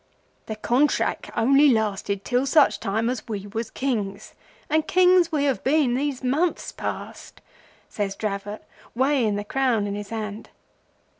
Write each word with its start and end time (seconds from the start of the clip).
"'The 0.47 0.55
Contrack 0.55 1.29
only 1.37 1.69
lasted 1.69 2.25
till 2.25 2.47
such 2.47 2.79
time 2.79 3.07
as 3.07 3.27
we 3.27 3.45
was 3.45 3.69
Kings; 3.69 4.33
and 4.67 4.87
Kings 4.87 5.31
we 5.31 5.43
have 5.43 5.63
been 5.63 5.93
these 5.93 6.23
months 6.23 6.71
past,' 6.71 7.39
says 7.87 8.15
Dravot, 8.15 8.63
weighing 8.95 9.37
his 9.37 9.45
crown 9.47 9.85
in 9.85 9.93
his 9.93 10.09
hand. 10.09 10.49